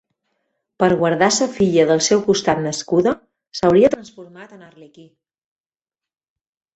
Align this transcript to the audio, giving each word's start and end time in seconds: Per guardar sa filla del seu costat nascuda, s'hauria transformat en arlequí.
Per 0.83 0.87
guardar 1.01 1.27
sa 1.35 1.47
filla 1.57 1.83
del 1.91 1.99
seu 2.05 2.23
costat 2.29 2.61
nascuda, 2.63 3.13
s'hauria 3.59 3.91
transformat 3.97 4.57
en 4.57 4.63
arlequí. 4.69 5.05